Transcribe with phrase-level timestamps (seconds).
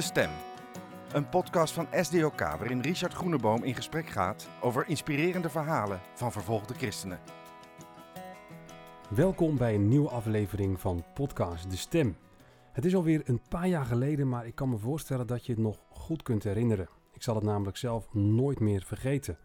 [0.00, 0.30] De Stem.
[1.12, 6.74] Een podcast van SDOK waarin Richard Groeneboom in gesprek gaat over inspirerende verhalen van vervolgde
[6.74, 7.20] christenen.
[9.10, 12.16] Welkom bij een nieuwe aflevering van podcast De Stem.
[12.72, 15.60] Het is alweer een paar jaar geleden, maar ik kan me voorstellen dat je het
[15.60, 16.88] nog goed kunt herinneren.
[17.12, 19.38] Ik zal het namelijk zelf nooit meer vergeten.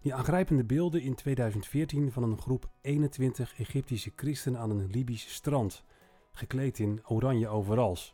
[0.00, 5.84] Die aangrijpende beelden in 2014 van een groep 21 Egyptische christenen aan een Libisch strand,
[6.32, 8.13] gekleed in oranje overals.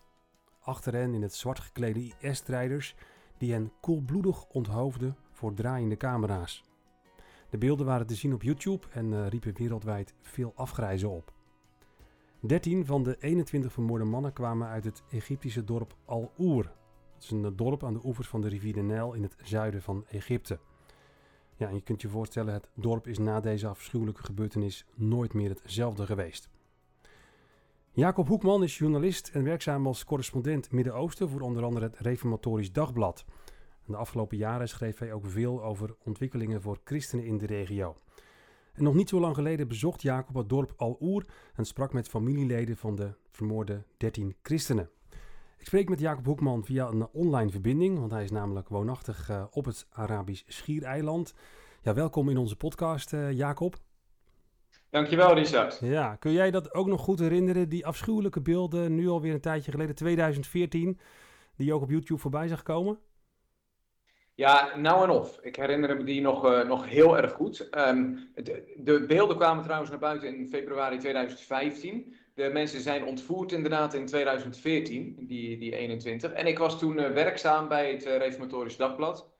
[0.70, 2.95] Achter hen in het zwart geklede IS-strijders
[3.38, 6.65] die hen koelbloedig onthoofden voor draaiende camera's.
[7.51, 11.33] De beelden waren te zien op YouTube en uh, riepen wereldwijd veel afgrijzen op.
[12.41, 16.73] 13 van de 21 vermoorde mannen kwamen uit het Egyptische dorp Al-Oer.
[17.15, 19.82] Het is een dorp aan de oevers van de rivier de Nijl in het zuiden
[19.82, 20.59] van Egypte.
[21.57, 25.51] Ja, en je kunt je voorstellen, het dorp is na deze afschuwelijke gebeurtenis nooit meer
[25.51, 26.48] hetzelfde geweest.
[27.93, 33.24] Jacob Hoekman is journalist en werkzaam als correspondent Midden-Oosten voor onder andere het Reformatorisch Dagblad.
[33.87, 37.96] De afgelopen jaren schreef hij ook veel over ontwikkelingen voor christenen in de regio.
[38.73, 42.77] En nog niet zo lang geleden bezocht Jacob het dorp Al-Oer en sprak met familieleden
[42.77, 44.91] van de vermoorde 13 christenen.
[45.59, 49.45] Ik spreek met Jacob Hoekman via een online verbinding, want hij is namelijk woonachtig uh,
[49.51, 51.35] op het Arabisch Schiereiland.
[51.83, 53.79] Ja, welkom in onze podcast, uh, Jacob.
[54.91, 55.79] Dankjewel, Richard.
[55.80, 59.71] Ja, kun jij dat ook nog goed herinneren, die afschuwelijke beelden, nu alweer een tijdje
[59.71, 61.01] geleden, 2014,
[61.57, 62.99] die je ook op YouTube voorbij zag komen?
[64.34, 65.38] Ja, nou en of.
[65.43, 67.69] Ik herinner me die nog, uh, nog heel erg goed.
[67.78, 72.15] Um, de, de, beelden kwamen trouwens naar buiten in februari 2015.
[72.34, 76.33] De mensen zijn ontvoerd inderdaad in 2014, die, die 21.
[76.33, 79.31] En ik was toen uh, werkzaam bij het uh, Reformatorisch Dagblad.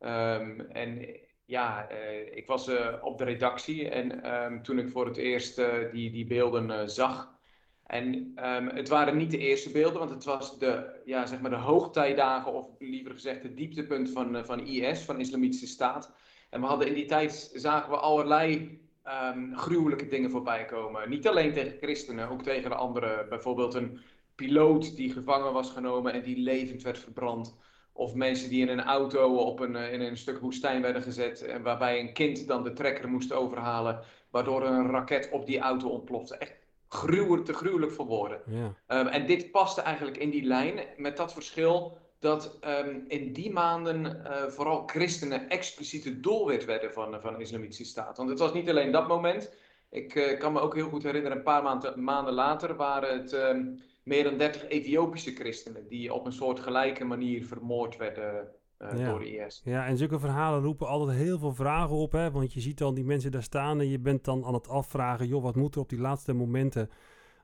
[0.00, 2.70] Um, en ja, uh, ik was
[3.02, 5.62] op de redactie en um, toen ik voor het eerst
[5.92, 7.38] die, die beelden zag.
[7.86, 8.14] En
[8.46, 11.56] um, het waren niet de eerste beelden, want het was de, ja, zeg maar de
[11.56, 16.12] hoogtijdagen, of liever gezegd het dieptepunt van, van IS, van Islamitische Staat.
[16.50, 21.08] En we hadden in die tijd, zagen we allerlei Um, gruwelijke dingen voorbij komen.
[21.08, 23.28] Niet alleen tegen christenen, ook tegen de anderen.
[23.28, 24.00] Bijvoorbeeld een
[24.34, 27.56] piloot die gevangen was genomen en die levend werd verbrand.
[28.00, 31.42] Of mensen die in een auto op een, in een stuk woestijn werden gezet.
[31.42, 34.00] En waarbij een kind dan de trekker moest overhalen.
[34.30, 36.36] Waardoor een raket op die auto ontplofte.
[36.36, 36.54] Echt
[36.88, 38.40] gruwelijk, te gruwelijk voor woorden.
[38.46, 39.00] Ja.
[39.00, 40.80] Um, en dit paste eigenlijk in die lijn.
[40.96, 46.92] Met dat verschil dat um, in die maanden uh, vooral christenen expliciet het doelwit werden
[46.92, 48.16] van, van de islamitische staat.
[48.16, 49.52] Want het was niet alleen dat moment.
[49.90, 53.32] Ik uh, kan me ook heel goed herinneren, een paar maanden, maanden later waren het
[53.32, 58.98] um, meer dan 30 Ethiopische christenen die op een soort gelijke manier vermoord werden uh,
[58.98, 59.10] ja.
[59.10, 59.60] door de IS.
[59.64, 62.12] Ja, en zulke verhalen roepen altijd heel veel vragen op.
[62.12, 62.30] Hè?
[62.30, 65.26] Want je ziet dan die mensen daar staan en je bent dan aan het afvragen...
[65.26, 66.90] joh, wat moet er op die laatste momenten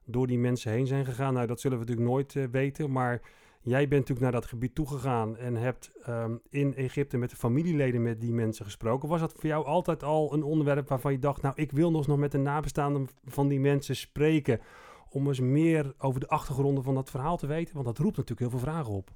[0.05, 1.35] door die mensen heen zijn gegaan?
[1.35, 3.21] Nou, dat zullen we natuurlijk nooit weten, maar...
[3.67, 8.03] Jij bent natuurlijk naar dat gebied toegegaan en hebt um, in Egypte met de familieleden
[8.03, 9.09] met die mensen gesproken.
[9.09, 12.07] Was dat voor jou altijd al een onderwerp waarvan je dacht, nou ik wil nog
[12.07, 14.61] eens met de nabestaanden van die mensen spreken
[15.17, 17.75] om eens meer over de achtergronden van dat verhaal te weten?
[17.75, 19.11] Want dat roept natuurlijk heel veel vragen op.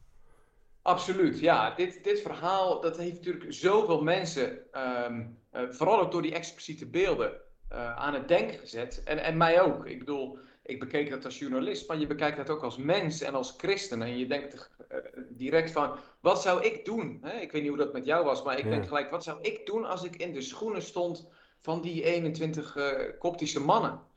[0.83, 1.75] Absoluut, ja.
[1.75, 4.59] Dit, dit verhaal dat heeft natuurlijk zoveel mensen,
[5.07, 7.33] um, uh, vooral ook door die expliciete beelden,
[7.73, 9.03] uh, aan het denken gezet.
[9.05, 9.87] En, en mij ook.
[9.87, 13.35] Ik bedoel, ik bekeek dat als journalist, maar je bekijkt dat ook als mens en
[13.35, 14.03] als christen.
[14.03, 17.25] En je denkt uh, direct van, wat zou ik doen?
[17.41, 18.71] Ik weet niet hoe dat met jou was, maar ik ja.
[18.71, 21.29] denk gelijk, wat zou ik doen als ik in de schoenen stond
[21.61, 22.85] van die 21 uh,
[23.19, 24.09] koptische mannen?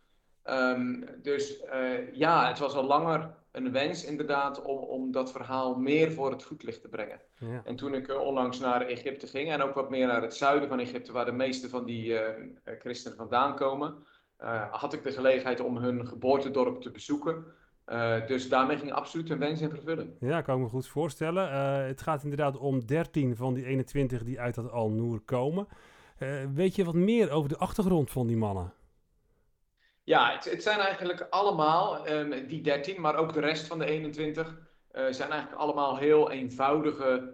[0.50, 5.76] Um, dus uh, ja, het was al langer een wens inderdaad om, om dat verhaal
[5.76, 7.20] meer voor het voetlicht te brengen.
[7.38, 7.62] Ja.
[7.66, 10.80] En toen ik onlangs naar Egypte ging en ook wat meer naar het zuiden van
[10.80, 12.20] Egypte, waar de meeste van die
[12.80, 13.96] christenen vandaan komen...
[14.44, 17.46] Uh, had ik de gelegenheid om hun geboortedorp te bezoeken.
[17.88, 20.16] Uh, dus daarmee ging absoluut een wens in vervullen.
[20.20, 21.52] Ja, kan ik me goed voorstellen.
[21.86, 25.68] Het gaat inderdaad om 13 van die 21 die uit dat Al-Noor komen.
[26.54, 28.74] weet je wat meer over de achtergrond van die mannen?
[30.04, 33.86] Ja, het, het zijn eigenlijk allemaal, um, die 13, maar ook de rest van de
[33.86, 34.58] 21,
[34.92, 37.34] zijn eigenlijk allemaal heel eenvoudige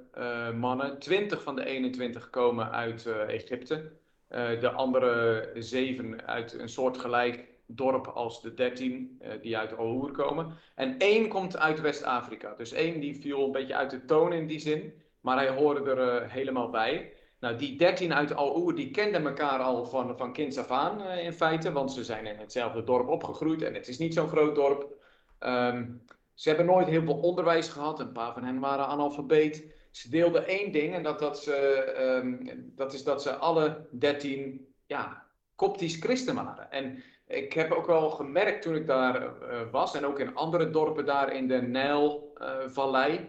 [0.55, 0.99] mannen.
[0.99, 3.91] 20 van de 21 komen uit Egypte.
[4.29, 10.11] Uh, de andere zeven uit een soortgelijk dorp als de dertien uh, die uit Al-Hoer
[10.11, 10.57] komen.
[10.75, 12.53] En één komt uit West-Afrika.
[12.57, 15.91] Dus één die viel een beetje uit de toon in die zin, maar hij hoorde
[15.91, 17.13] er helemaal bij.
[17.39, 21.33] Nou, die dertien uit Al-Hoer die kenden elkaar al van, van kinds af aan in
[21.33, 24.97] feite, want ze zijn in hetzelfde dorp opgegroeid en het is niet zo'n groot dorp.
[25.39, 26.03] Um,
[26.33, 29.77] ze hebben nooit heel veel onderwijs gehad, een paar van hen waren analfabeet.
[29.91, 31.85] Ze deelden één ding en dat, dat, ze,
[32.23, 35.25] um, dat is dat ze alle dertien ja,
[35.55, 36.71] koptisch christen waren.
[36.71, 40.69] En ik heb ook wel gemerkt toen ik daar uh, was en ook in andere
[40.69, 43.25] dorpen daar in de Nijlvallei, uh,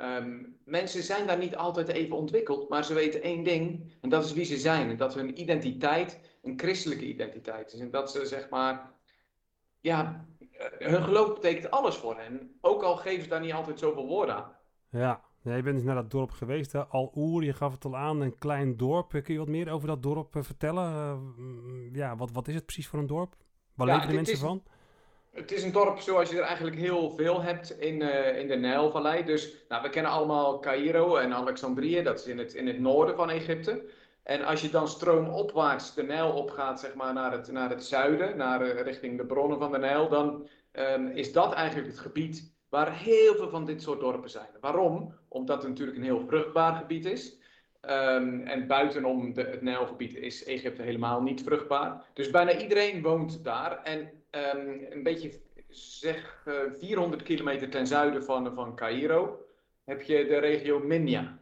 [0.00, 4.24] Ehm, mensen zijn daar niet altijd even ontwikkeld, maar ze weten één ding, en dat
[4.24, 4.90] is wie ze zijn.
[4.90, 7.80] En dat hun identiteit een christelijke identiteit is.
[7.80, 8.92] En dat ze zeg maar,
[9.80, 12.58] ja, eh, hun geloof betekent alles voor hen.
[12.60, 14.56] Ook al geven ze daar niet altijd zoveel woorden aan.
[14.90, 18.20] Ja, ja je bent dus naar dat dorp geweest, Al-Oer, je gaf het al aan,
[18.20, 19.10] een klein dorp.
[19.10, 21.18] Kun je wat meer over dat dorp eh, vertellen?
[21.38, 23.36] Uh, ja, wat, wat is het precies voor een dorp?
[23.74, 24.62] Waar ja, leven de mensen van?
[25.30, 28.56] Het is een dorp zoals je er eigenlijk heel veel hebt in, uh, in de
[28.56, 29.24] Nijlvallei.
[29.24, 33.16] Dus nou, we kennen allemaal Cairo en Alexandrië, dat is in het, in het noorden
[33.16, 33.84] van Egypte.
[34.22, 38.36] En als je dan stroomopwaarts de Nijl opgaat, zeg maar naar het, naar het zuiden,
[38.36, 42.52] naar, uh, richting de bronnen van de Nijl, dan um, is dat eigenlijk het gebied
[42.68, 44.48] waar heel veel van dit soort dorpen zijn.
[44.60, 45.14] Waarom?
[45.28, 47.38] Omdat het natuurlijk een heel vruchtbaar gebied is.
[47.82, 52.04] Um, en buitenom de, het Nijlgebied is Egypte helemaal niet vruchtbaar.
[52.12, 53.82] Dus bijna iedereen woont daar.
[53.82, 59.46] En um, een beetje, zeg, uh, eh, 400 kilometer ten zuiden van, van Cairo
[59.84, 61.38] heb je de regio Minya.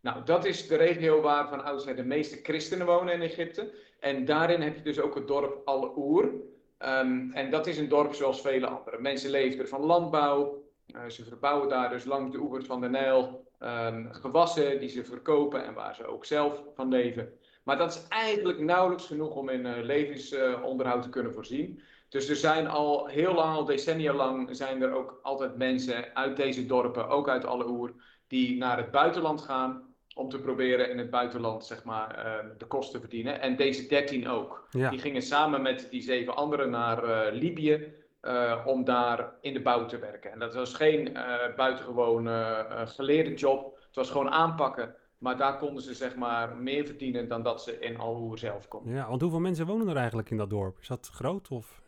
[0.00, 3.74] Nou, dat is de regio waar van oudsher de meeste christenen wonen in Egypte.
[4.00, 6.24] En daarin heb je dus ook het dorp Al-Oer.
[6.24, 9.00] Um, en dat is een dorp zoals vele andere.
[9.00, 10.62] Mensen leven er van landbouw.
[10.94, 15.04] Uh, ze verbouwen daar dus langs de oevers van de Nijl um, gewassen die ze
[15.04, 17.32] verkopen en waar ze ook zelf van leven.
[17.62, 21.82] Maar dat is eigenlijk nauwelijks genoeg om in uh, levensonderhoud te kunnen voorzien.
[22.08, 26.36] Dus er zijn al heel lang, al decennia lang, zijn er ook altijd mensen uit
[26.36, 27.92] deze dorpen, ook uit Alle
[28.26, 32.66] die naar het buitenland gaan om te proberen in het buitenland zeg maar, uh, de
[32.66, 33.40] kosten te verdienen.
[33.40, 34.68] En deze 13 ook.
[34.70, 34.90] Ja.
[34.90, 39.62] Die gingen samen met die zeven anderen naar uh, Libië uh, om daar in de
[39.62, 40.32] bouw te werken.
[40.32, 41.12] En dat was geen
[41.56, 42.28] buitengewoon
[42.88, 43.76] geleerde job.
[43.86, 44.94] Het was gewoon aanpakken.
[45.18, 48.94] Maar daar konden ze zeg maar meer verdienen dan dat ze in Alhoer zelf konden.
[48.94, 50.78] Ja, want hoeveel mensen wonen er eigenlijk in dat dorp?
[50.80, 51.82] Is dat groot of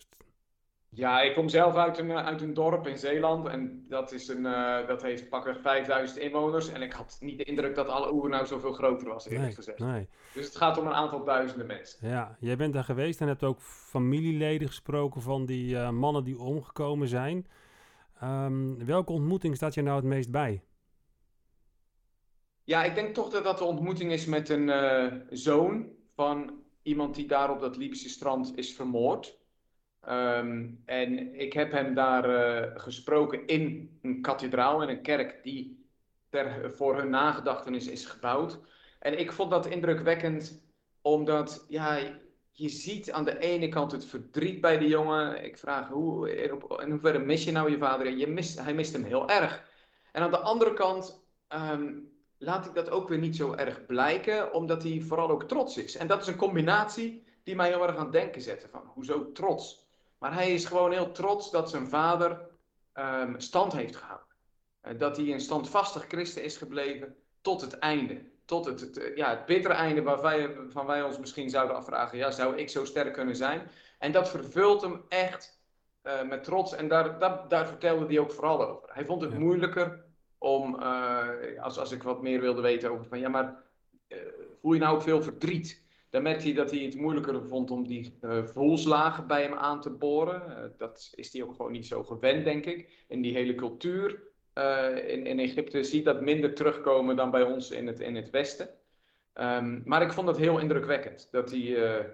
[0.92, 4.28] ja, ik kom zelf uit een, eh, uit een dorp in Zeeland en dat, is
[4.28, 6.68] een, uh, dat heeft pakweg 5000 inwoners.
[6.68, 9.54] En ik had niet de indruk dat alle oer nou zoveel groter was, eerlijk nee,
[9.54, 9.78] gezegd.
[9.78, 10.08] Nee.
[10.34, 12.08] Dus het gaat om een aantal duizenden mensen.
[12.08, 16.38] Ja, jij bent daar geweest en hebt ook familieleden gesproken van die uh, mannen die
[16.38, 17.46] omgekomen zijn.
[18.22, 20.62] Um, welke ontmoeting staat je nou het meest bij?
[22.64, 26.52] Ja, ik denk toch dat dat de ontmoeting is met een uh, zoon van
[26.82, 29.39] iemand die daar op dat Libische strand is vermoord.
[30.08, 35.84] Um, en ik heb hem daar uh, gesproken in een kathedraal, in een kerk die
[36.28, 38.58] ter, voor hun nagedachtenis is gebouwd.
[38.98, 40.64] En ik vond dat indrukwekkend,
[41.02, 41.98] omdat ja,
[42.52, 45.44] je ziet aan de ene kant het verdriet bij de jongen.
[45.44, 46.34] Ik vraag, hoe,
[46.82, 48.10] in hoeverre mis je nou je vader?
[48.10, 49.64] Je mist, hij mist hem heel erg.
[50.12, 54.54] En aan de andere kant um, laat ik dat ook weer niet zo erg blijken,
[54.54, 55.96] omdat hij vooral ook trots is.
[55.96, 59.32] En dat is een combinatie die mij heel erg aan het denken zette van, hoezo
[59.32, 59.88] trots?
[60.20, 62.48] Maar hij is gewoon heel trots dat zijn vader
[62.94, 64.26] um, stand heeft gehouden.
[64.82, 68.22] Uh, dat hij een standvastig christen is gebleven tot het einde.
[68.44, 72.18] Tot het, het, ja, het bittere einde waarvan wij ons misschien zouden afvragen.
[72.18, 73.70] Ja, zou ik zo sterk kunnen zijn?
[73.98, 75.60] En dat vervult hem echt
[76.02, 76.74] uh, met trots.
[76.74, 78.88] En daar, daar, daar, vertelde hij ook vooral over.
[78.92, 79.38] Hij vond het ja.
[79.38, 80.04] moeilijker
[80.38, 81.28] om, uh,
[81.60, 83.62] als, als ik wat meer wilde weten over van ja, maar
[84.60, 85.82] voel je nou ook veel verdriet?
[86.10, 89.80] Dan merkte hij dat hij het moeilijker vond om die uh, voelslagen bij hem aan
[89.80, 90.42] te boren.
[90.48, 93.04] Uh, dat is hij ook gewoon niet zo gewend, denk ik.
[93.08, 94.22] In die hele cultuur
[94.54, 98.30] uh, in, in Egypte ziet dat minder terugkomen dan bij ons in het, in het
[98.30, 98.68] Westen.
[99.34, 102.06] Um, maar ik vond het heel indrukwekkend dat hij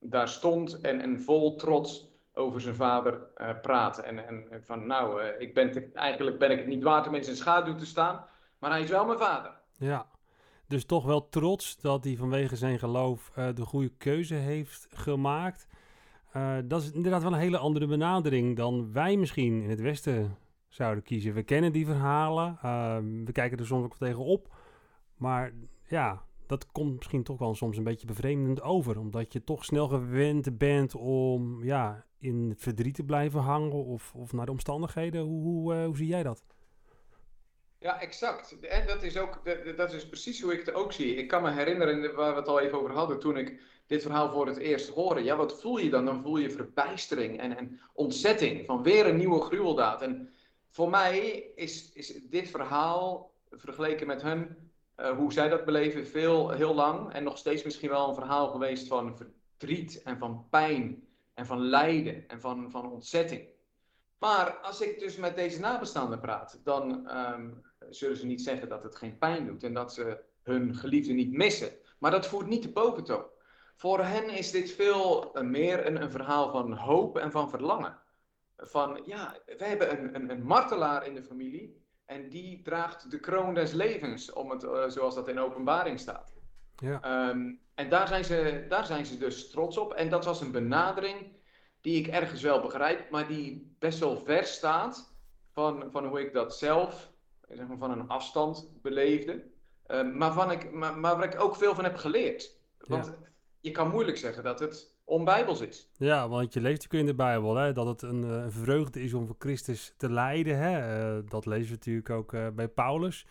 [0.00, 3.20] daar stond en, en vol trots over zijn vader
[3.62, 4.02] praatte.
[4.02, 7.36] En, en van nou, ik ben eigenlijk ben ik het niet waard om in zijn
[7.36, 8.24] schaduw te staan,
[8.58, 9.52] maar hij is wel mijn vader.
[9.78, 10.06] Ja,
[10.68, 15.66] dus toch wel trots dat hij vanwege zijn geloof uh, de goede keuze heeft gemaakt.
[16.36, 20.36] Uh, dat is inderdaad wel een hele andere benadering dan wij misschien in het Westen
[20.68, 21.34] zouden kiezen.
[21.34, 24.54] We kennen die verhalen, uh, we kijken er soms ook tegenop.
[25.16, 25.52] Maar
[25.88, 28.98] ja, dat komt misschien toch wel soms een beetje bevreemdend over.
[28.98, 34.32] Omdat je toch snel gewend bent om ja, in verdriet te blijven hangen of, of
[34.32, 35.22] naar de omstandigheden.
[35.22, 36.44] Hoe, hoe, hoe zie jij dat?
[37.84, 38.58] Ja, exact.
[38.60, 39.40] En dat is, ook,
[39.76, 41.14] dat is precies hoe ik het ook zie.
[41.14, 44.30] Ik kan me herinneren, waar we het al even over hadden, toen ik dit verhaal
[44.30, 45.22] voor het eerst hoorde.
[45.22, 46.04] Ja, wat voel je dan?
[46.04, 50.02] Dan voel je verbijstering en, en ontzetting van weer een nieuwe gruweldaad.
[50.02, 50.32] En
[50.70, 51.18] voor mij
[51.54, 57.12] is, is dit verhaal, vergeleken met hun, uh, hoe zij dat beleven, veel, heel lang
[57.12, 61.60] en nog steeds misschien wel een verhaal geweest van verdriet en van pijn en van
[61.60, 63.52] lijden en van, van ontzetting.
[64.18, 68.82] Maar als ik dus met deze nabestaanden praat, dan um, zullen ze niet zeggen dat
[68.82, 71.70] het geen pijn doet en dat ze hun geliefde niet missen.
[71.98, 73.24] Maar dat voert niet de boventoon.
[73.76, 77.98] Voor hen is dit veel meer een, een verhaal van hoop en van verlangen.
[78.56, 83.20] Van ja, we hebben een, een, een martelaar in de familie En die draagt de
[83.20, 86.34] kroon des levens, om het, eh, zoals dat in openbaring staat.
[86.76, 87.00] Ja.
[87.02, 89.92] Ehm, en daar zijn, ze, daar zijn ze dus trots op.
[89.92, 91.36] En dat was een benadering
[91.80, 95.16] die ik ergens wel begrijp, maar die best wel ver staat
[95.52, 97.12] van, van hoe ik dat zelf
[97.56, 99.44] zeg maar, van een afstand beleefde.
[99.86, 102.56] Ehm, maar, van ik, maar, maar waar ik ook veel van heb geleerd.
[102.78, 103.12] Want
[103.60, 105.90] je kan moeilijk zeggen dat het onbijbels is.
[105.96, 109.02] Ja, want je leest natuurlijk in de Bijbel hè, dat het een, eh, een vreugde
[109.02, 110.58] is om voor Christus te lijden.
[110.58, 110.78] Hè?
[110.78, 113.26] Eh, dat lezen we natuurlijk ook uh, bij Paulus.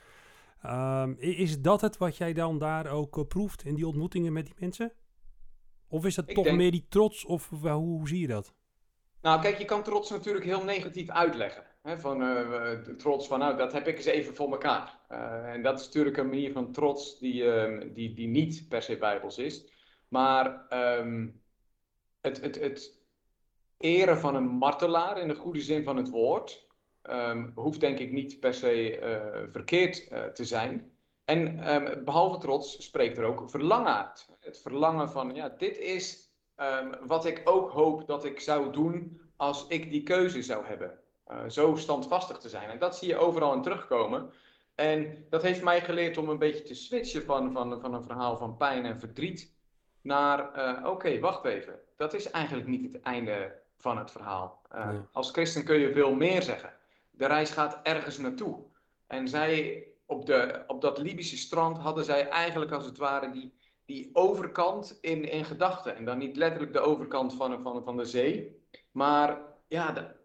[0.65, 4.55] Um, is dat het wat jij dan daar ook proeft in die ontmoetingen met die
[4.57, 4.91] mensen?
[5.87, 8.53] Of is dat toch meer die trots, of hoe, hoe, zie je dat?
[9.21, 11.63] Nou, kijk, je kan trots natuurlijk heel negatief uitleggen.
[11.83, 11.99] Hè?
[11.99, 12.23] Van
[12.97, 14.99] trots van, nou, dat heb ik eens even voor elkaar.
[15.53, 18.97] en dat is natuurlijk een manier van trots die, ehm, die, die niet per se
[18.97, 19.71] bijbels is.
[20.07, 20.65] Maar
[20.99, 21.41] um,
[22.21, 23.01] het, het, het
[23.77, 26.67] eren van een martelaar in de goede zin van het woord
[27.03, 30.91] um, hoeft denk ik niet per se uh, verkeerd uh, te zijn.
[31.25, 31.55] En
[32.05, 34.29] behalve trots spreekt er ook verlangen uit.
[34.39, 36.31] Het verlangen van, ja, dit is
[37.05, 41.02] wat ik ook hoop dat ik zou doen als ik die keuze zou hebben.
[41.31, 42.69] Uh, zo standvastig te zijn.
[42.69, 44.31] En dat zie je overal in terugkomen.
[44.75, 48.37] En dat heeft mij geleerd om een beetje te switchen van, van, van een verhaal
[48.37, 49.53] van pijn en verdriet
[50.01, 50.47] naar,
[50.79, 54.61] oké, okay, wacht even dat is eigenlijk niet het einde van het verhaal.
[54.75, 56.73] Uh, Als christen kun je veel meer zeggen.
[57.11, 58.63] De reis gaat ergens naartoe.
[59.07, 63.53] En zij, op, de, op dat Libische strand, hadden zij eigenlijk als het ware die,
[63.85, 65.95] die overkant in, in gedachten.
[65.95, 68.61] En dan niet letterlijk de overkant van, van, van de zee,
[68.91, 70.15] maar ja, de,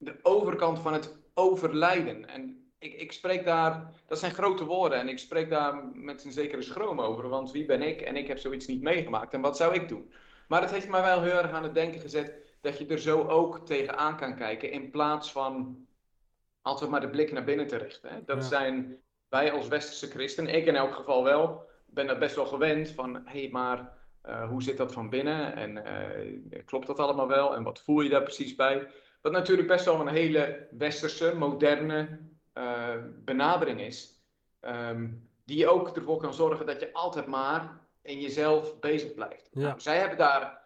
[0.00, 2.28] de overkant van het overlijden.
[2.28, 6.32] En ik, ik spreek daar, dat zijn grote woorden, en ik spreek daar met een
[6.32, 9.56] zekere schroom over, want wie ben ik en ik heb zoiets niet meegemaakt en wat
[9.56, 10.12] zou ik doen?
[10.48, 13.28] Maar het heeft mij wel heel erg aan het denken gezet dat je er zo
[13.28, 14.70] ook tegenaan kan kijken.
[14.70, 15.86] In plaats van
[16.62, 18.10] altijd maar de blik naar binnen te richten.
[18.10, 18.24] Hè.
[18.24, 22.46] Dat zijn wij als westerse christen, ik in elk geval wel, ben dat best wel
[22.46, 26.98] gewend van hé, hey, maar uh, hoe zit dat van binnen en uh, klopt dat
[26.98, 28.88] allemaal wel en wat voel je daar precies bij?
[29.20, 32.18] Wat natuurlijk best wel een hele westerse, moderne
[32.54, 34.22] uh, benadering is,
[34.60, 39.48] um, die ook ervoor kan zorgen dat je altijd maar in jezelf bezig blijft.
[39.52, 39.60] Ja.
[39.60, 40.60] Nou, zij hebben daar,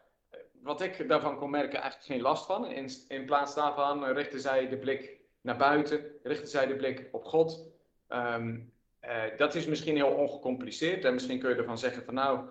[0.63, 2.67] wat ik daarvan kon merken, eigenlijk geen last van.
[2.67, 7.25] In, in plaats daarvan richten zij de blik naar buiten, richten zij de blik op
[7.25, 7.73] God.
[8.09, 8.73] Um,
[9.05, 12.49] uh, dat is misschien heel ongecompliceerd en misschien kun je ervan zeggen van nou,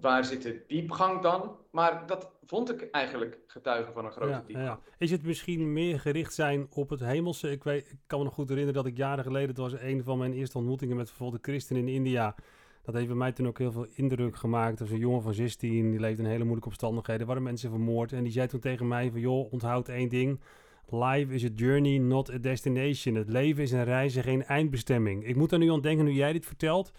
[0.00, 1.58] waar zit de diepgang dan?
[1.70, 4.68] Maar dat vond ik eigenlijk getuigen van een grote ja, diepgang.
[4.68, 4.78] Ja.
[4.98, 7.50] Is het misschien meer gericht zijn op het hemelse?
[7.50, 10.04] Ik, weet, ik kan me nog goed herinneren dat ik jaren geleden, het was een
[10.04, 12.34] van mijn eerste ontmoetingen met bijvoorbeeld de christen in India
[12.82, 14.78] dat heeft bij mij toen ook heel veel indruk gemaakt.
[14.78, 17.26] Er was een jongen van 16, die leefde in hele moeilijke omstandigheden.
[17.26, 18.12] Waren mensen vermoord.
[18.12, 20.40] En die zei toen tegen mij van, joh, onthoud één ding.
[20.88, 23.14] Life is a journey, not a destination.
[23.14, 25.26] Het leven is een reis en geen eindbestemming.
[25.26, 26.92] Ik moet er nu aan denken, nu jij dit vertelt...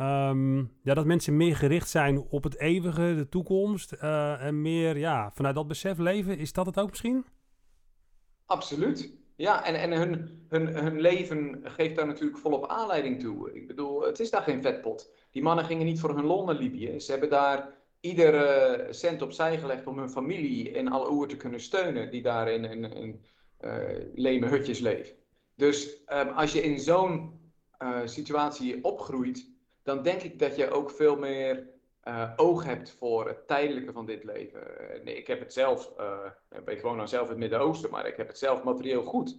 [0.00, 3.92] Um, ja, dat mensen meer gericht zijn op het eeuwige, de toekomst.
[3.92, 6.38] Uh, en meer ja, vanuit dat besef leven.
[6.38, 7.24] Is dat het ook misschien?
[8.46, 9.12] Absoluut.
[9.36, 13.54] Ja, en, en hun, hun, hun leven geeft daar natuurlijk volop aanleiding toe.
[13.54, 15.12] Ik bedoel, het is daar geen vetpot.
[15.30, 17.00] Die mannen gingen niet voor hun lol naar Libië.
[17.00, 17.68] Ze hebben daar
[18.00, 22.50] iedere cent opzij gelegd om hun familie in alle oer te kunnen steunen, die daar
[22.50, 23.20] in,
[23.60, 23.74] uh,
[24.14, 25.14] leme hutjes leven.
[25.54, 27.40] Dus um, als je in zo'n
[27.82, 29.48] uh, situatie opgroeit,
[29.82, 31.68] dan denk ik dat je ook veel meer
[32.04, 34.62] uh, oog hebt voor het tijdelijke van dit leven.
[35.04, 38.16] Nee, ik heb het zelf, uh, ik woon nou zelf in het Midden-Oosten, maar ik
[38.16, 39.38] heb het zelf materieel goed.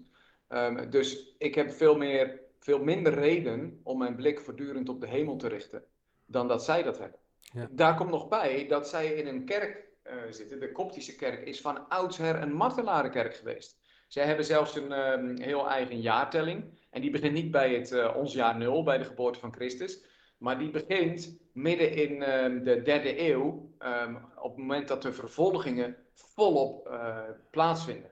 [0.50, 5.08] Um, dus ik heb veel, meer, veel minder reden om mijn blik voortdurend op de
[5.08, 5.84] hemel te richten
[6.26, 7.20] dan dat zij dat hebben.
[7.40, 7.68] Ja.
[7.72, 9.90] Daar komt nog bij dat zij in een kerk
[10.30, 10.60] zitten.
[10.60, 13.80] De Koptische kerk is van oudsher een martelarenkerk geweest.
[14.08, 16.80] Zij hebben zelfs een um, heel eigen jaartelling.
[16.90, 20.04] En die begint niet bij het, ons jaar nul, bij de geboorte van Christus.
[20.42, 25.14] Maar die begint midden in um, de derde eeuw, um, op het moment dat de
[25.14, 27.20] vervolgingen volop uh,
[27.52, 28.12] plaatsvinden.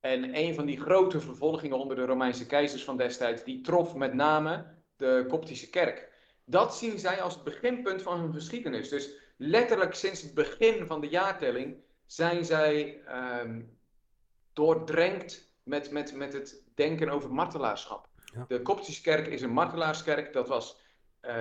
[0.00, 4.14] En een van die grote vervolgingen onder de Romeinse keizers van destijds, die trof met
[4.14, 4.66] name
[4.96, 6.12] de Koptische kerk.
[6.44, 8.88] Dat zien zij als het beginpunt van hun geschiedenis.
[8.88, 13.02] Dus letterlijk sinds het begin van de jaartelling zijn zij
[13.42, 13.78] um,
[14.52, 18.08] doordrenkt met, met, met het denken over martelaarschap.
[18.34, 18.44] Ja.
[18.48, 20.32] De Koptische kerk is een martelaarskerk.
[20.32, 20.84] Dat was
[21.26, 21.34] uh,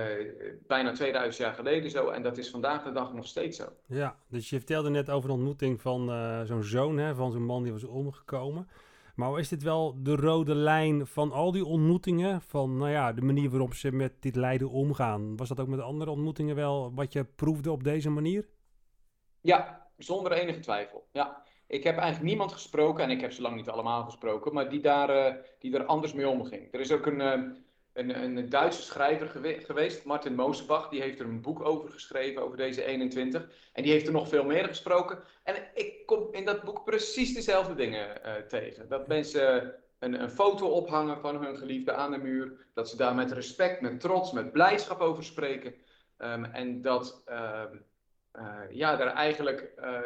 [0.67, 2.09] bijna 2000 jaar geleden zo.
[2.09, 3.65] En dat is vandaag de dag nog steeds zo.
[3.85, 7.45] Ja, dus je vertelde net over een ontmoeting van uh, zo'n zoon, hè, van zo'n
[7.45, 8.67] man die was omgekomen.
[9.15, 12.41] Maar is dit wel de rode lijn van al die ontmoetingen?
[12.41, 15.37] Van nou ja, de manier waarop ze met dit lijden omgaan.
[15.37, 18.47] Was dat ook met andere ontmoetingen wel wat je proefde op deze manier?
[19.41, 21.07] Ja, zonder enige twijfel.
[21.11, 21.43] Ja.
[21.67, 24.81] Ik heb eigenlijk niemand gesproken, en ik heb ze lang niet allemaal gesproken, maar die,
[24.81, 26.73] daar, die er anders mee omging.
[26.73, 27.64] Er is ook een,
[27.95, 29.27] een, een Duitse schrijver
[29.65, 33.49] geweest, Martin Moosbach, die heeft er een boek over geschreven, over deze 21.
[33.73, 35.19] En die heeft er nog veel meer gesproken.
[35.43, 38.87] En ik kom in dat boek precies dezelfde dingen tegen.
[38.89, 42.67] Dat mensen een, een, foto ophangen van hun geliefde aan de muur.
[42.73, 45.73] Dat ze daar met respect, met trots, met blijdschap over spreken.
[46.17, 47.75] Ehm, en dat ehm,
[48.39, 49.99] uh, ja, daar eigenlijk uh,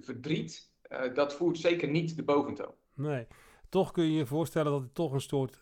[0.00, 0.70] verdriet,
[1.14, 2.74] dat voert zeker niet de boventoon.
[2.94, 3.26] Nee.
[3.72, 5.60] Toch kun je je voorstellen dat het toch een soort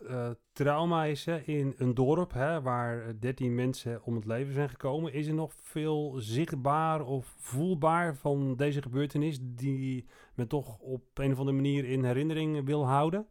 [0.52, 5.12] trauma is hè, in een dorp hè, waar 13 mensen om het leven zijn gekomen.
[5.12, 11.32] Is er nog veel zichtbaar of voelbaar van deze gebeurtenis die men toch op een
[11.32, 13.26] of andere manier in herinnering wil houden?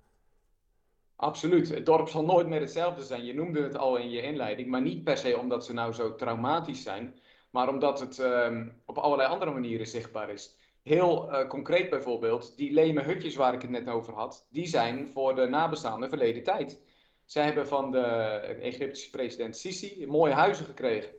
[1.15, 1.69] Absoluut.
[1.69, 3.25] Het dorp zal nooit meer hetzelfde zijn.
[3.25, 6.15] Je noemde het al in je inleiding, maar niet per se omdat ze nou zo
[6.15, 7.13] traumatisch zijn
[7.49, 10.57] maar omdat het ehm, op allerlei andere manieren zichtbaar is.
[10.89, 15.07] Heel uh, concreet bijvoorbeeld, die leme hutjes waar ik het net over had, die zijn
[15.07, 16.81] voor de nabestaanden verleden tijd.
[17.25, 18.05] Zij hebben van de
[18.61, 21.09] Egyptische president Sisi mooie huizen gekregen.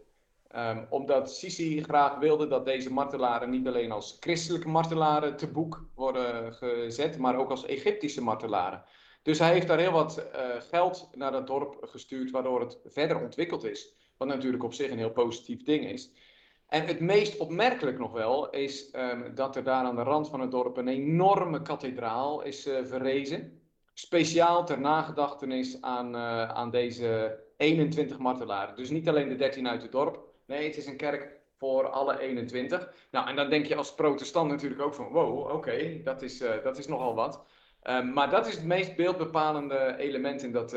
[0.56, 5.88] Um, omdat Sisi graag wilde dat deze martelaren niet alleen als christelijke martelaren te boek
[5.94, 8.84] worden gezet, maar ook als Egyptische martelaren.
[9.22, 13.20] Dus hij heeft daar heel wat uh, geld naar dat dorp gestuurd, waardoor het verder
[13.20, 13.94] ontwikkeld is.
[14.16, 16.12] Wat natuurlijk op zich een heel positief ding is.
[16.70, 20.40] En het meest opmerkelijk nog wel is um, dat er daar aan de rand van
[20.40, 23.60] het dorp een enorme kathedraal is uh, verrezen.
[23.94, 28.76] Speciaal ter nagedachtenis aan, uh, aan deze 21 martelaren.
[28.76, 30.24] Dus niet alleen de 13 uit het dorp.
[30.46, 32.92] Nee, het is een kerk voor alle 21.
[33.10, 36.62] Nou, en dan denk je als protestant natuurlijk ook van, wow, oké, dat, is, uh,
[36.62, 37.44] dat is nogal wat.
[37.82, 40.76] Um, maar dat is het meest beeldbepalende element in dat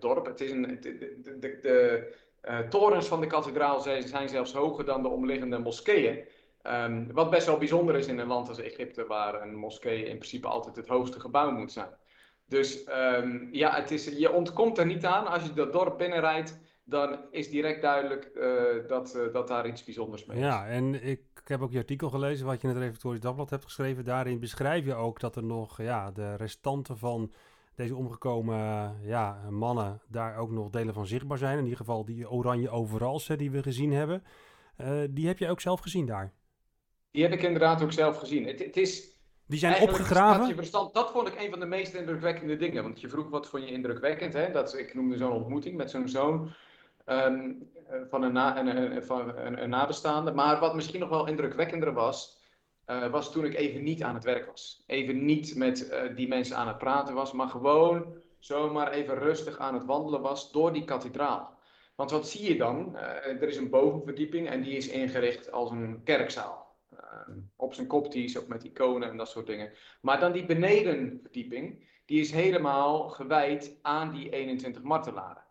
[0.00, 0.26] dorp.
[0.26, 2.14] Het is een, de, de
[2.48, 6.24] uh, torens van de kathedraal zijn, zijn, zelfs hoger dan de omliggende moskeeën.
[6.62, 10.16] Um, wat best wel bijzonder is in een land als Egypte, waar een moskee in
[10.16, 11.88] principe altijd het hoogste gebouw moet zijn.
[12.48, 15.26] Dus um, ja, het is, je ontkomt er niet aan.
[15.26, 19.84] Als je dat dorp binnenrijdt, dan is direct duidelijk uh, dat, uh, dat daar iets
[19.84, 20.42] bijzonders mee is.
[20.42, 23.64] Ja, en ik heb ook je artikel gelezen wat je in het Reformatorisch Dagblad hebt
[23.64, 24.04] geschreven.
[24.04, 27.32] Daarin beschrijf je ook dat er nog ja, de restanten van
[27.76, 31.58] deze omgekomen ja, mannen daar ook nog delen van zichtbaar zijn.
[31.58, 34.22] In ieder geval die oranje overals die we gezien hebben.
[34.80, 36.32] Uh, die heb je ook zelf gezien daar?
[37.10, 38.46] Die heb ik inderdaad ook zelf gezien.
[38.46, 40.48] Het, het is die zijn opgegraven?
[40.48, 42.82] Je verstand, dat vond ik een van de meest indrukwekkende dingen.
[42.82, 44.32] Want je vroeg wat vond je indrukwekkend.
[44.32, 44.52] Hè?
[44.52, 46.52] Dat, ik noemde zo'n ontmoeting met zo'n zoon
[47.06, 47.70] um,
[48.08, 50.32] van, een, na, een, van een, een nabestaande.
[50.32, 52.35] Maar wat misschien nog wel indrukwekkender was,
[52.86, 54.82] uh, was toen ik even niet aan het werk was.
[54.86, 58.06] Even niet met uh, die mensen aan het praten was, maar gewoon
[58.38, 61.54] zomaar even rustig aan het wandelen was door die kathedraal.
[61.94, 62.92] Want wat zie je dan?
[62.94, 66.64] Uh, er is een bovenverdieping en die is ingericht als een kerkzaal.
[67.56, 69.72] op zijn kop die is ook met iconen en dat soort dingen.
[70.00, 75.44] Maar dan die benedenverdieping, die is helemaal gewijd aan die 21 martelaren.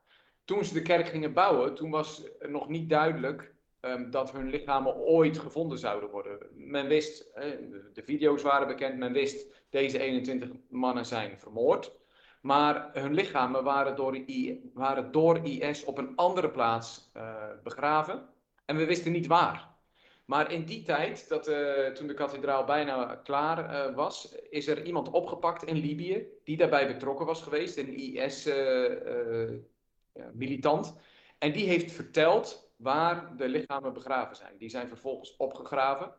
[0.45, 3.54] Toen ze de kerk gingen bouwen, toen was nog niet duidelijk
[3.85, 6.37] um, dat hun lichamen ooit gevonden zouden worden.
[6.53, 7.43] Men wist, uh,
[7.93, 11.91] de video's waren bekend, men wist deze 21 mannen zijn vermoord.
[12.41, 14.19] Maar hun lichamen waren door,
[14.73, 18.29] waren door IS op een andere plaats uh, begraven.
[18.65, 19.73] En we wisten niet waar.
[20.25, 25.09] Maar in die tijd, dat, uh, toen de kathedraal bijna klaar was, is er iemand
[25.09, 30.95] opgepakt in Libië die daarbij betrokken was geweest, een IS-militant.
[31.37, 34.57] en die heeft verteld waar de lichamen begraven zijn.
[34.57, 36.13] Die zijn vervolgens opgegraven.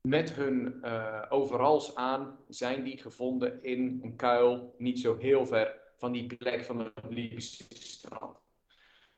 [0.00, 5.78] Met hun uh, overals aan zijn die gevonden in een kuil, niet zo heel ver
[5.96, 8.38] van die plek van het Libische strand.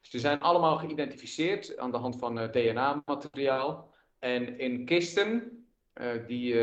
[0.01, 3.95] Ze zijn allemaal geïdentificeerd aan de hand van uh, DNA-materiaal.
[4.19, 6.55] En in kisten uh, die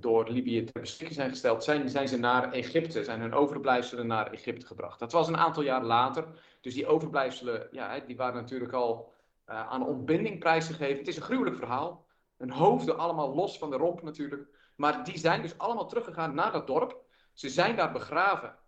[0.00, 4.32] door Libië ter beschikking zijn gesteld, zijn, zijn ze naar Egypte, zijn hun overblijfselen naar
[4.32, 4.98] Egypte gebracht.
[4.98, 6.26] Dat was een aantal jaar later.
[6.60, 9.12] Dus die overblijfselen, ja, die waren natuurlijk al
[9.52, 10.98] uh, aan ontbinding prijsgegeven.
[10.98, 12.06] Het is een gruwelijk verhaal.
[12.36, 14.48] Hun hoofden allemaal los van de romp natuurlijk.
[14.76, 17.04] Maar die zijn dus allemaal teruggegaan naar dat dorp.
[17.32, 18.58] Ze zijn daar begraven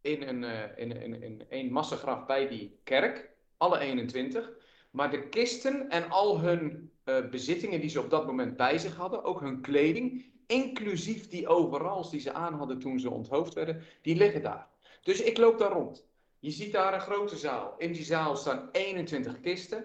[0.00, 3.30] in een, uh, in, in, in een massagraf bij die kerk.
[3.56, 4.50] Alle 21.
[4.90, 8.96] Maar de kisten en al hun uh, bezittingen die ze op dat moment bij zich
[8.96, 13.82] hadden, ook hun kleding, inclusief die overals die ze aan hadden toen ze onthoofd werden,
[14.02, 14.68] die liggen daar.
[15.02, 16.08] Dus ik loop daar rond.
[16.38, 17.74] Je ziet daar een grote zaal.
[17.78, 19.84] In die zaal staan 21 kisten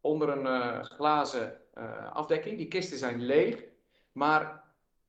[0.00, 2.56] onder een uh, glazen uh, afdekking.
[2.56, 3.64] Die kisten zijn leeg,
[4.12, 4.64] maar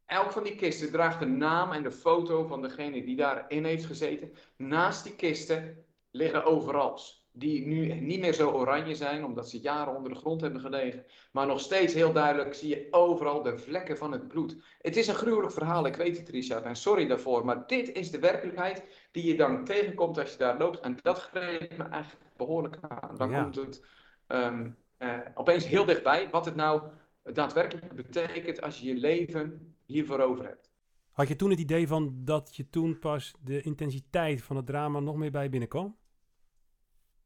[0.05, 3.85] elk van die kisten draagt de naam en de foto van degene die daarin heeft
[3.85, 4.33] gezeten.
[4.55, 9.95] Naast die kisten liggen overals die nu niet meer zo oranje zijn, omdat ze jaren
[9.95, 11.05] onder de grond hebben gelegen.
[11.31, 14.55] Maar nog steeds heel duidelijk zie je overal de vlekken van het bloed.
[14.81, 17.45] Het is een gruwelijk verhaal, ik weet het Richard, en sorry daarvoor.
[17.45, 20.79] Maar dit is de werkelijkheid die je dan tegenkomt als je daar loopt.
[20.79, 23.17] En dat greep me eigenlijk behoorlijk aan.
[23.17, 23.85] Dan komt het
[24.31, 26.81] um, uh, opeens heel dichtbij wat het nou
[27.23, 30.71] daadwerkelijk betekent als je je leven hiervoor over hebt.
[31.11, 34.99] Had je toen het idee van dat je toen pas de intensiteit van het drama
[34.99, 35.97] nog meer bij binnenkwam?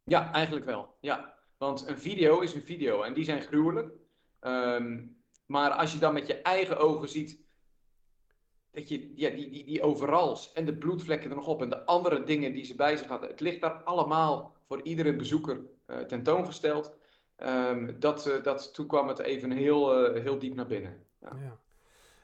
[0.04, 0.96] Ja, eigenlijk wel.
[1.00, 1.34] Ja.
[1.58, 3.94] Want een video is een video en die zijn gruwelijk.
[4.42, 7.42] Um, maar als je dan met je eigen ogen ziet
[8.72, 11.86] dat je ja, die, die, die overals en de bloedvlekken er nog op en de
[11.86, 13.30] andere dingen die ze bij zich hadden.
[13.30, 15.62] Het ligt daar allemaal voor iedere bezoeker
[16.08, 16.96] tentoongesteld.
[17.38, 20.94] Um, dat, uh, dat, toen kwam het even heel, uh, heel diep naar binnen.
[21.22, 21.62] Ja.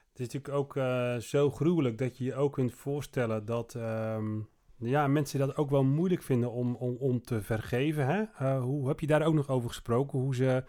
[0.09, 0.73] Het is natuurlijk ook
[1.21, 5.83] zo gruwelijk dat je je ook kunt voorstellen dat um, ja, mensen dat ook wel
[5.83, 8.05] moeilijk vinden om, om, om te vergeven.
[8.05, 8.57] Hè?
[8.59, 10.19] Hoe heb je daar ook nog over gesproken?
[10.19, 10.63] Hoe ze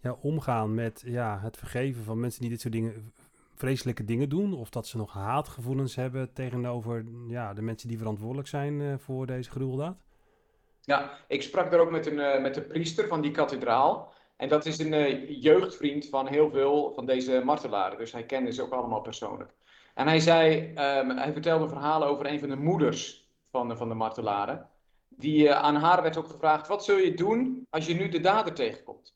[0.00, 3.12] ja, omgaan met ja, het vergeven van mensen die dit soort dingen,
[3.54, 4.54] vreselijke dingen doen?
[4.54, 9.50] Of dat ze nog haatgevoelens hebben tegenover ja, de mensen die verantwoordelijk zijn voor deze
[9.50, 10.04] gruweldaad?
[10.86, 14.12] Ja, ik sprak daar ook met een, uh, met de priester van die kathedraal.
[14.36, 17.98] En dat is een jeugdvriend van heel veel van deze martelaren.
[17.98, 19.54] Dus hij kende ze ook allemaal persoonlijk.
[19.94, 23.94] En hij zei, um, hij vertelde verhalen over een van de moeders van, van de
[23.94, 24.70] martelaren.
[25.08, 28.20] Die, uh, aan haar werd ook gevraagd: wat zul je doen als je nu de
[28.20, 29.15] dader tegenkomt?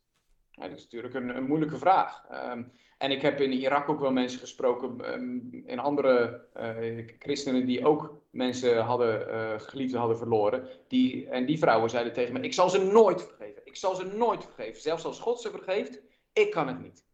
[0.61, 2.25] Ja, dat is natuurlijk een, een moeilijke vraag.
[2.53, 7.67] Um, en ik heb in Irak ook wel mensen gesproken, um, in andere uh, christenen
[7.67, 10.69] die ook mensen hadden, uh, geliefden hadden verloren.
[10.89, 13.63] Die, en die vrouwen zeiden tegen me: Ik zal ze nooit vergeven.
[13.65, 14.81] Ik zal ze nooit vergeven.
[14.81, 16.01] Zelfs als God ze vergeeft,
[16.33, 17.05] ik kan het niet.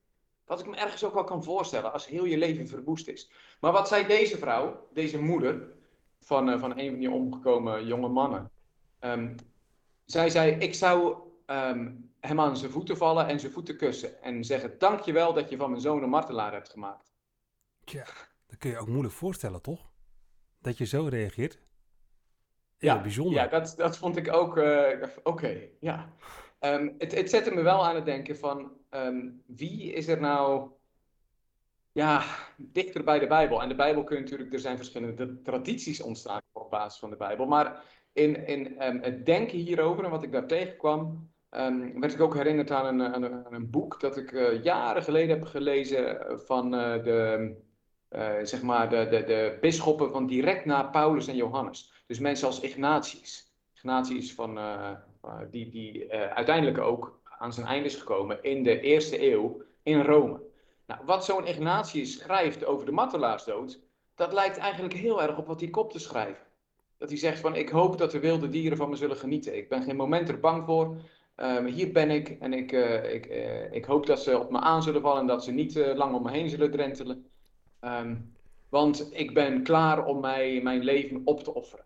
[0.44, 3.30] Wat ik me ergens ook wel kan voorstellen als heel je leven verwoest is.
[3.60, 5.68] Maar wat zei deze vrouw, deze moeder,
[6.20, 8.50] van, uh, van een van die omgekomen jonge mannen.
[9.00, 9.34] Um,
[10.04, 14.22] zij zei, ik zou um, hem aan zijn voeten vallen en zijn voeten kussen.
[14.22, 17.12] En zeggen, dankjewel dat je van mijn zoon een martelaar hebt gemaakt.
[17.84, 18.04] Tja,
[18.46, 19.90] dat kun je ook moeilijk voorstellen, toch?
[20.58, 21.58] Dat je zo reageert.
[22.78, 23.34] ja, bijzonder.
[23.34, 26.12] Ja, dat, dat vond ik ook, uh, oké, okay, ja.
[26.60, 28.72] Um, het, het zette me wel aan het denken van,
[29.46, 30.70] wie is er nou
[31.92, 32.24] ja,
[32.56, 33.62] dichter bij de Bijbel.
[33.62, 37.16] En de Bijbel kun je natuurlijk, er zijn verschillende tradities ontstaan op basis van de
[37.16, 37.46] Bijbel.
[37.46, 42.20] Maar in, in um, het denken hierover en wat ik daar tegenkwam, um, werd ik
[42.20, 46.74] ook herinnerd aan een, aan een, boek dat ik uh, jaren geleden heb gelezen van
[46.74, 47.54] uh, de,
[48.10, 51.92] uh, zeg maar de, de, de bisschoppen van direct na Paulus en Johannes.
[52.06, 53.54] Dus mensen als Ignatius.
[53.74, 54.58] Ignatius van,
[55.50, 60.40] die, die uiteindelijk ook aan zijn einde is gekomen in de eerste eeuw in Rome.
[60.86, 63.80] Nou, wat zo'n Ignatius schrijft over de martelaarsdood,
[64.14, 66.46] dat lijkt eigenlijk heel erg op wat die kopte schrijven.
[66.98, 69.56] Dat hij zegt van, ik hoop dat de wilde dieren van me zullen genieten.
[69.56, 70.96] Ik ben geen moment er bang voor.
[71.36, 74.58] Um, hier ben ik en ik, uh, ik, uh, ik hoop dat ze op me
[74.58, 77.26] aan zullen vallen en dat ze niet lang om me heen zullen drentelen.
[77.80, 78.34] Um,
[78.68, 81.84] want ik ben klaar om mij, mijn leven op te offeren.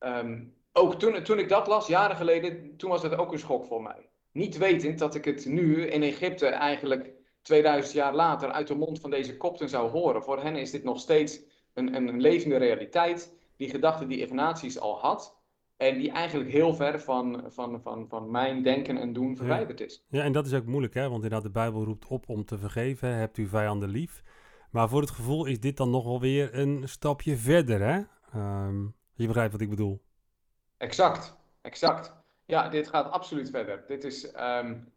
[0.00, 3.64] Um, ook toen, toen ik dat las, jaren geleden, toen was dat ook een schok
[3.64, 4.08] voor mij.
[4.32, 7.10] Niet wetend dat ik het nu in Egypte eigenlijk
[7.42, 10.22] 2000 jaar later uit de mond van deze kopten zou horen.
[10.22, 11.40] Voor hen is dit nog steeds
[11.74, 13.34] een, een levende realiteit.
[13.56, 15.36] Die gedachte die Ignatius al had.
[15.84, 20.04] En die eigenlijk heel ver van, van, van, van mijn denken en doen verwijderd is.
[20.08, 21.02] Ja, en dat is ook moeilijk, hè?
[21.02, 23.14] Want inderdaad, de Bijbel roept op om te vergeven.
[23.14, 24.22] Hebt u vijanden lief.
[24.70, 28.00] Maar voor het gevoel is dit dan nog wel weer een stapje verder, hè?
[28.66, 30.02] Um, je begrijpt wat ik bedoel.
[30.76, 32.12] Exact, exact.
[32.44, 33.84] Ja, dit gaat absoluut verder.
[33.86, 34.92] Dit is um,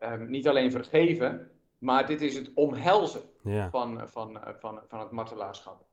[0.00, 3.70] um, niet alleen vergeven, maar dit is het omhelzen ja.
[3.70, 5.84] van, van, van, van het martelaarschap.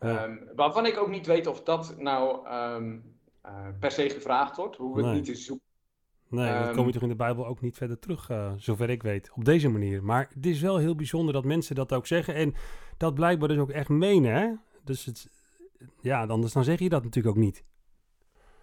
[0.00, 0.38] Ja.
[0.54, 2.46] Waarvan ik ook niet weet of dat nou
[3.46, 4.76] uh, per se gevraagd wordt.
[4.76, 5.10] Hoe we nee.
[5.10, 5.68] het niet eens zoeken.
[6.28, 8.90] Nee, dat um, kom je toch in de Bijbel ook niet verder terug, uh, zover
[8.90, 10.04] ik weet, op deze manier.
[10.04, 12.34] Maar het is wel heel bijzonder dat mensen dat ook zeggen.
[12.34, 12.54] En
[12.96, 14.52] dat blijkbaar dus ook echt menen, hè?
[14.84, 15.28] Dus het,
[16.00, 17.64] ja, anders dan zeg je dat natuurlijk ook niet.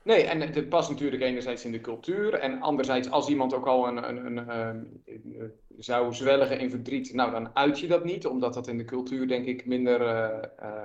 [0.03, 2.33] Nee, en het past natuurlijk enerzijds in de cultuur.
[2.33, 5.43] En anderzijds, als iemand ook al een, een, een, een uh,
[5.77, 9.27] zou zwelgen in verdriet, nou dan uit je dat niet, omdat dat in de cultuur
[9.27, 10.83] denk ik minder uh,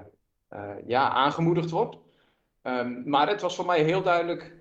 [0.53, 1.97] uh, ja, aangemoedigd wordt.
[2.63, 4.61] Um, maar het was voor mij heel duidelijk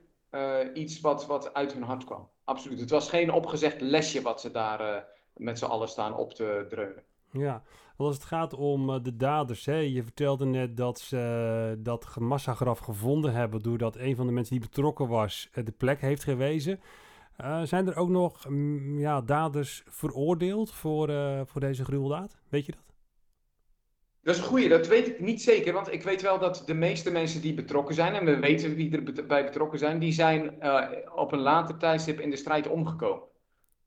[0.74, 2.30] iets wat, wat uit hun hart kwam.
[2.44, 2.80] Absoluut.
[2.80, 7.04] Het was geen opgezegd lesje wat ze daar met z'n allen staan op te dreunen.
[7.32, 7.64] Ja,
[7.98, 12.80] als het gaat om uh, de daders, hè, je vertelde net dat ze dat massagraf
[12.80, 16.80] gevonden hebben doordat een van de mensen die betrokken was de plek heeft gewezen.
[17.64, 21.10] zijn er ook nog mm, ja, daders veroordeeld voor,
[21.46, 22.38] voor deze gruweldaad?
[22.50, 22.91] Weet je dat?
[24.24, 26.74] Dat is een goeie, dat weet ik niet zeker, want ik weet wel dat de
[26.74, 30.88] meeste mensen die betrokken zijn, en we weten wie erbij betrokken zijn, die zijn uh,
[31.16, 33.24] op een later tijdstip in de strijd omgekomen.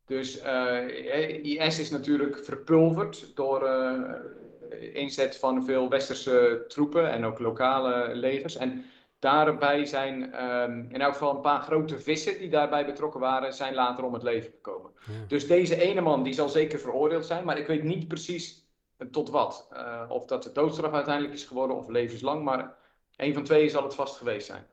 [0.07, 7.38] Dus uh, IS is natuurlijk verpulverd door uh, inzet van veel westerse troepen en ook
[7.38, 8.57] lokale legers.
[8.57, 8.85] En
[9.18, 13.75] daarbij zijn um, in elk geval een paar grote vissen die daarbij betrokken waren, zijn
[13.75, 14.90] later om het leven gekomen.
[15.07, 15.12] Ja.
[15.29, 18.63] Dus deze ene man die zal zeker veroordeeld zijn, maar ik weet niet precies
[19.11, 19.69] tot wat.
[19.73, 22.77] Uh, of dat de doodstraf uiteindelijk is geworden of levenslang, maar
[23.17, 24.67] een van twee zal het vast geweest zijn.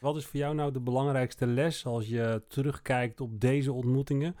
[0.00, 4.36] Wat is voor jou nou de belangrijkste les als je terugkijkt op deze ontmoetingen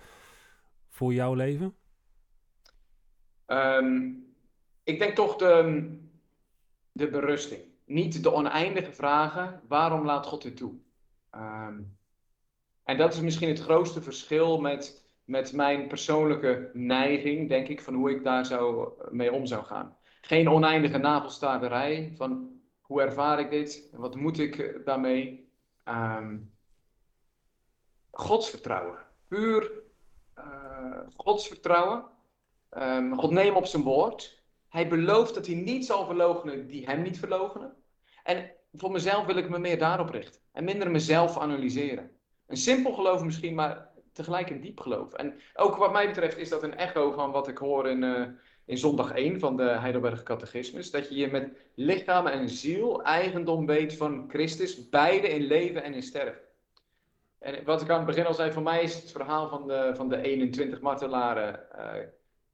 [0.88, 1.74] voor jouw leven?
[3.46, 4.24] Um,
[4.84, 5.88] ik denk toch de,
[6.92, 7.60] de berusting.
[7.84, 10.74] Niet de oneindige vragen, waarom laat God dit toe?
[11.34, 11.98] Um,
[12.84, 14.99] en dat is misschien het grootste verschil met
[15.30, 19.96] met mijn persoonlijke neiging, denk ik, van hoe ik daar zou, mee om zou gaan.
[20.20, 25.48] Geen oneindige navelstaarderij van hoe ervaar ik dit, wat moet ik eh, daarmee.
[25.84, 26.54] Um,
[28.10, 29.72] godsvertrouwen, puur
[30.38, 32.04] uh, godsvertrouwen.
[32.70, 34.42] Um, God neemt op zijn woord.
[34.68, 37.76] Hij belooft dat hij niet zal verloochenen die hem niet verloochenen.
[38.22, 42.10] En voor mezelf wil ik me meer daarop richten en minder mezelf analyseren.
[42.46, 45.12] Een simpel geloof misschien, maar tegelijk een diep geloof.
[45.12, 48.26] En ook wat mij betreft is dat een echo van wat ik hoor in, uh,
[48.64, 50.90] in zondag 1 van de Heidelberg Catechismus.
[50.90, 55.94] Dat je je met lichaam en ziel eigendom weet van Christus, beide in leven en
[55.94, 56.40] in sterven.
[57.38, 59.92] En wat ik aan het begin al zei, voor mij is het verhaal van de,
[59.94, 61.92] van de 21 martelaren uh,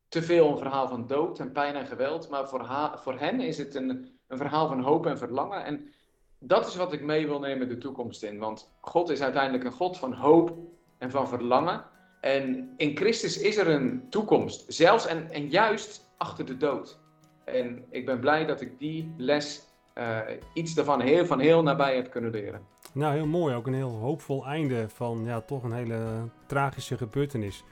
[0.09, 2.29] te veel een verhaal van dood en pijn en geweld.
[2.29, 5.64] Maar voor, voor hen is het een, een verhaal van hoop en verlangen.
[5.64, 5.92] En
[6.38, 8.38] dat is wat ik mee wil nemen de toekomst in.
[8.38, 10.59] Want God is uiteindelijk een God van hoop
[10.99, 11.85] en van verlangen.
[12.21, 16.99] En in Christus is er een toekomst, zelfs en, en juist achter de dood.
[17.45, 19.63] En ik ben blij dat ik die les,
[19.95, 20.19] uh,
[20.53, 22.61] iets daarvan heel, van heel nabij heb kunnen leren.
[22.93, 23.55] Nou, heel mooi.
[23.55, 27.65] Ook een heel hoopvol einde van ja, toch een hele tragische gebeurtenis.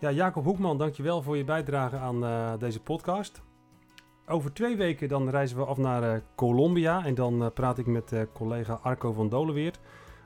[0.00, 3.42] Ja, Jacob Hoekman, dankjewel voor je bijdrage aan uh, deze podcast.
[4.26, 8.14] Over twee weken dan reizen we af naar uh, Colombia en dan praat ik met
[8.32, 9.80] collega Arco van Dolenweert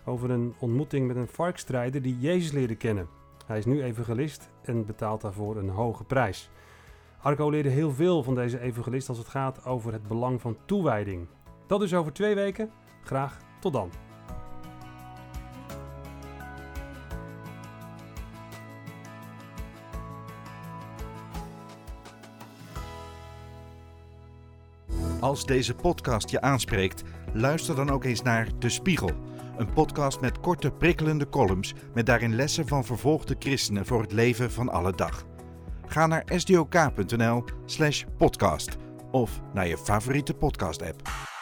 [0.07, 3.09] over een ontmoeting met een varkstrijder die Jezus leerde kennen.
[3.47, 6.51] Hij is nu evangelist en betaalt daarvoor een hoge prijs.
[7.21, 11.27] Arco leerde heel veel van deze evangelist als het gaat over het belang van toewijding.
[11.67, 12.71] Dat is over twee weken.
[13.03, 13.91] Graag tot dan.
[25.21, 29.11] Als deze podcast je aanspreekt, luister dan ook eens naar De Spiegel
[29.57, 34.53] een podcast met korte prikkelende columns met daarin lessen van vervolgde christenen voor het leven
[34.53, 35.25] van alle dag.
[35.87, 38.77] Ga naar sdok.nl/podcast
[39.11, 41.35] of naar je favoriete podcast-app.